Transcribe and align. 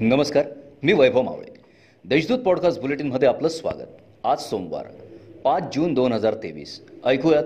नमस्कार 0.00 0.44
मी 0.82 0.92
वैभव 0.92 1.22
मावळे. 1.22 1.54
देशदूत 2.04 2.38
पॉडकास्ट 2.38 2.80
बुलेटिनमध्ये 2.80 3.28
आपलं 3.28 3.48
स्वागत. 3.48 3.86
आज 4.24 4.38
सोमवार 4.38 4.86
पाच 5.44 5.62
जून 5.74 5.94
दोन 5.94 6.12
हजार 6.12 6.34
तेवीस. 6.34 6.84
ऐकूयात 7.04 7.44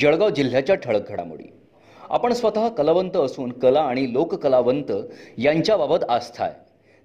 जळगाव 0.00 0.30
जिल्ह्याच्या 0.30 0.76
ठळक 0.76 1.08
घडामोडी. 1.08 1.52
आपण 2.00 2.32
स्वतः 2.32 2.68
कलावंत 2.68 3.16
असून 3.16 3.52
कला 3.52 3.80
आणि 3.80 4.12
लोककलावंत 4.12 4.92
यांच्याबाबत 5.38 6.04
आस्था 6.08 6.44
आहे. 6.44 6.54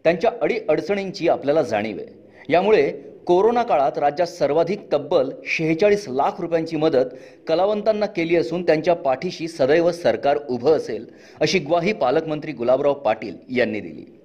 त्यांच्या 0.04 0.32
अडीअडचणींची 0.42 1.30
आपल्याला 1.30 1.62
जाणीव 1.62 1.98
आहे. 1.98 2.08
यामुळे 2.50 2.92
कोरोना 3.28 3.64
काळात 3.64 3.98
राज्यात 3.98 4.28
सर्वाधिक 4.28 4.94
तब्बल 4.94 5.30
शेहेचाळीस 5.46 6.06
लाख 6.10 6.32
रुपयांची 6.40 6.76
मदत 6.76 7.06
कलावंतांना 7.48 8.06
केली 8.06 8.36
असून 8.36 8.66
त्यांच्या 8.66 8.94
पाठीशी 8.94 9.48
सदैव 9.48 9.92
सरकार 9.92 10.38
उभं 10.50 10.78
असेल 10.78 11.06
अशी 11.42 11.60
ग्वाही 11.60 11.94
पालकमंत्री 11.94 12.52
गुलाबराव 12.52 12.94
पाटील 12.94 13.36
यांनी 13.50 13.80
दिली. 13.80 14.17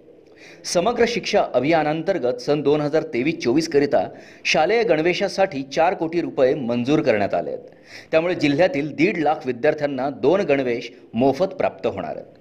समग्र 0.65 1.05
शिक्षा 1.09 1.45
अभियानांतर्गत 1.55 2.41
सन 2.41 2.63
दोन 2.63 2.81
हजार 2.81 3.03
तेवीस 3.03 3.43
चोवीसकरिता 3.45 4.09
शालेय 4.45 4.83
गणवेशासाठी 4.83 5.63
चार 5.63 5.95
कोटी 5.95 6.21
रुपये 6.21 6.55
मंजूर 6.55 7.01
करण्यात 7.01 7.35
आले 7.35 7.51
आहेत. 7.51 7.65
त्यामुळे 8.11 8.35
जिल्ह्यातील 8.35 8.95
दीड 8.95 9.19
लाख 9.19 9.47
विद्यार्थ्यांना 9.47 10.11
दोन 10.11 10.41
गणवेश 10.41 10.91
मोफत 11.15 11.45
प्राप्त 11.45 11.87
होणार 11.87 12.17
आहेत. 12.17 12.39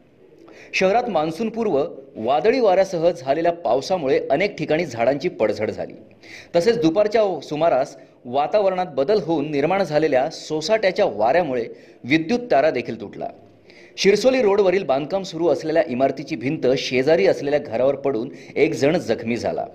शहरात 0.74 1.10
मान्सूनपूर्व 1.10 1.84
वादळी 2.16 2.60
वाऱ्यासह 2.60 3.12
झालेल्या 3.12 3.52
पावसामुळे 3.52 4.20
अनेक 4.32 4.58
ठिकाणी 4.58 4.86
झाडांची 4.86 5.30
पडझड 5.30 5.72
झाली. 5.72 5.94
तसेच 6.56 6.82
दुपारच्या 6.82 7.24
सुमारास 7.42 7.96
वातावरणात 8.26 8.86
बदल 8.86 9.20
होऊन 9.22 9.52
निर्माण 9.52 9.84
झालेल्या 9.84 10.30
सोसाट्याच्या 10.30 11.06
वाऱ्यामुळे 11.06 11.66
विद्युत 12.04 12.40
तारा 12.52 12.72
देखील 12.72 13.02
तुटला. 13.02 13.28
शिरसोली 13.98 14.42
रोडवरील 14.42 14.84
बांधकाम 14.84 15.24
सुरू 15.24 15.48
असलेल्या 15.48 15.84
इमारतीची 15.88 16.36
भिंत 16.36 16.66
शेजारी 16.78 17.26
असलेल्या 17.28 17.60
घरावर 17.60 17.96
पडून 17.96 18.30
एक 18.56 18.74
जण 18.74 18.98
जखमी 18.98 19.38
झाला. 19.38 19.66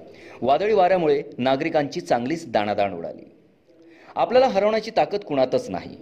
वादळी 0.42 0.72
वाऱ्यामुळे 0.72 1.22
नागरिकांची 1.38 2.00
चांगलीच 2.00 2.50
दाणादाण 2.52 2.94
उडाली. 2.94 3.24
आपल्याला 4.16 4.46
हरवण्याची 4.46 4.90
ताकद 4.96 5.24
कुणातच 5.24 5.68
नाही. 5.70 5.96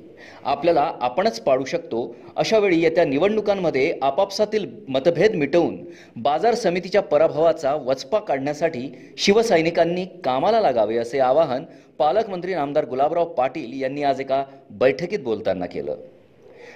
आपल्याला 0.45 0.91
आपणच 1.01 1.41
पाडू 1.41 1.65
शकतो 1.65 2.15
अशा 2.37 2.59
वेळी 2.59 2.81
येत्या 2.83 3.05
निवडणुकांमध्ये 3.05 3.93
आपापसातील 4.03 4.67
मतभेद 4.89 5.35
मिटवून 5.35 5.77
बाजार 6.17 6.55
समितीच्या 6.55 7.03
पराभवाचा 7.03 7.75
वचपा 7.87 8.19
काढण्यासाठी 8.19 8.89
शिवसैनिकांनी 9.19 10.05
कामाला 10.25 10.61
लागावे 10.61 10.97
असे 10.97 11.19
आवाहन 11.19 11.65
पालकमंत्री 11.99 12.55
नामदार 12.55 12.85
गुलाबराव 12.85 13.25
पाटील 13.25 13.81
यांनी 13.83 14.03
आज 14.03 14.21
एका 14.21 14.45
बैठकीत 14.71 15.19
बोलताना 15.19 15.67
केलं. 15.67 15.97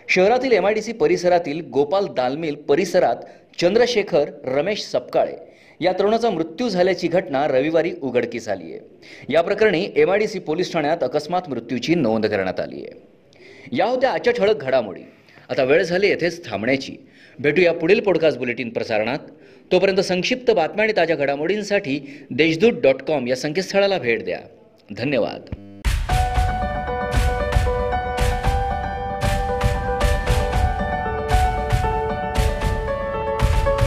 शहरातील 0.08 0.53
एम 0.53 0.67
आय 0.67 0.75
डी 0.75 0.83
सी 0.83 0.92
परिसरातील 0.92 1.61
गोपाल 1.61 2.06
दालमिल 2.06 2.55
परिसरात 2.55 3.17
चंद्रशेखर 3.61 4.30
रमेश 4.45 4.83
सपकाळे 4.83 5.36
या 5.80 5.92
तरुणाचा 5.92 6.30
मृत्यू 6.30 6.69
झाल्याची 6.69 7.08
घटना 7.08 7.48
रविवारी 7.48 7.92
उघडकीस 8.03 8.48
आली 8.48 8.72
आहे 8.72 8.80
या 9.28 9.42
प्रकरणी 9.42 9.89
M 9.97 10.11
I 10.11 10.19
D 10.19 10.27
C 10.27 10.39
police 10.39 10.72
ठाण्यात 10.72 10.98
अकस्मात 11.03 11.42
मृत्यूची 11.48 11.95
नोंद 11.95 12.27
करण्यात 12.27 12.61
आली 12.61 12.77
आहे 12.77 13.19
या 13.72 13.86
होत्या 13.86 14.11
आजच्या 14.11 14.33
ठळक 14.33 14.56
घडामोडी. 14.56 15.00
आता 15.50 15.64
वेळ 15.64 15.83
झाली 15.83 16.08
येथेच 16.08 16.50
थांबण्याची. 16.50 16.92
भेटूया 17.39 17.73
पुढील 17.73 18.00
पॉडकास्ट 18.00 18.39
बुलेटिन 18.39 18.70
प्रसारणात. 18.70 19.19
तोपर्यंत 19.73 20.00
संक्षिप्त 20.00 20.50
बातम्या 20.50 20.84
आणि 20.84 20.92
ताज्या 20.97 21.17
घडामोडींसाठी 21.17 22.27
देशदूत 22.30 22.73
डॉट 22.73 23.02
कॉम 23.02 23.27
या 23.27 23.36
संकेतस्थळाला 23.36 23.98
भेट 23.98 24.25
द्या. 24.25 24.39
धन्यवाद. 24.97 25.67